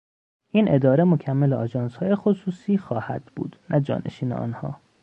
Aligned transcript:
این 0.51 0.71
اداره 0.75 1.03
مکمل 1.03 1.53
آژانسهای 1.53 2.15
خصوصی 2.15 2.77
خواهد 2.77 3.23
بود 3.35 3.55
نه 3.69 3.81
جانشین 3.81 4.31
آنها. 4.33 4.79